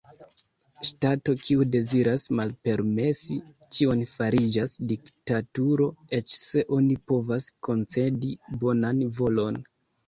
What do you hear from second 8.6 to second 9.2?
bonan